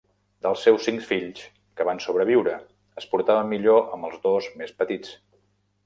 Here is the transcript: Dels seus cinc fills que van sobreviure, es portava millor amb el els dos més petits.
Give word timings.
Dels 0.45 0.61
seus 0.67 0.87
cinc 0.89 1.03
fills 1.09 1.43
que 1.81 1.87
van 1.91 2.01
sobreviure, 2.07 2.57
es 3.03 3.09
portava 3.15 3.47
millor 3.53 3.87
amb 3.87 4.09
el 4.11 4.15
els 4.15 4.27
dos 4.29 4.53
més 4.63 4.79
petits. 4.83 5.19